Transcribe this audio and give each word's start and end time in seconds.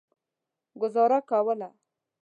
ګوزاره 0.81 1.19
کوله. 1.29 1.69